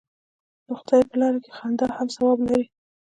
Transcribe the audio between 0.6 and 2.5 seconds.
د خدای په لاره کې خندا هم ثواب